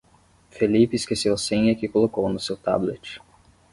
Felipe 0.49 0.95
esqueceu 0.95 1.31
a 1.35 1.37
senha 1.37 1.75
que 1.75 1.87
colocou 1.87 2.27
no 2.27 2.39
seu 2.39 2.57
tablet. 2.57 3.21